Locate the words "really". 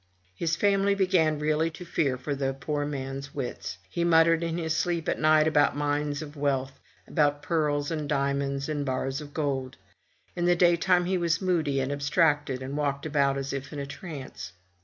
1.37-1.69